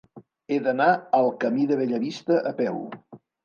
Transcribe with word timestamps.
He 0.53 0.57
d'anar 0.67 0.87
al 1.19 1.29
camí 1.45 1.67
de 1.75 1.79
Bellavista 1.85 2.41
a 2.55 2.59
peu. 2.65 2.85